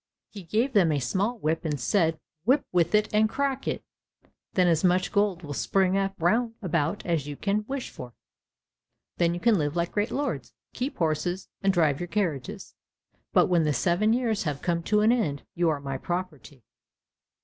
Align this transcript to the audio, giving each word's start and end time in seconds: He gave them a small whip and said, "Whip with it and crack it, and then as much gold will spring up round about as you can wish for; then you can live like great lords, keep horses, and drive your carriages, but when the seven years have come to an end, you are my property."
He 0.31 0.41
gave 0.41 0.73
them 0.73 0.91
a 0.91 0.99
small 0.99 1.37
whip 1.37 1.63
and 1.63 1.79
said, 1.79 2.19
"Whip 2.43 2.65
with 2.71 2.95
it 2.95 3.07
and 3.13 3.29
crack 3.29 3.67
it, 3.67 3.83
and 4.23 4.31
then 4.53 4.67
as 4.67 4.83
much 4.83 5.11
gold 5.11 5.43
will 5.43 5.53
spring 5.53 5.95
up 5.95 6.15
round 6.19 6.55
about 6.59 7.05
as 7.05 7.27
you 7.27 7.35
can 7.35 7.65
wish 7.67 7.91
for; 7.91 8.15
then 9.17 9.35
you 9.35 9.39
can 9.39 9.59
live 9.59 9.75
like 9.75 9.91
great 9.91 10.09
lords, 10.09 10.53
keep 10.73 10.97
horses, 10.97 11.49
and 11.61 11.71
drive 11.71 11.99
your 11.99 12.07
carriages, 12.07 12.73
but 13.31 13.45
when 13.45 13.63
the 13.63 13.73
seven 13.73 14.11
years 14.11 14.41
have 14.41 14.63
come 14.63 14.81
to 14.81 15.01
an 15.01 15.11
end, 15.11 15.43
you 15.53 15.69
are 15.69 15.79
my 15.79 15.99
property." 15.99 16.63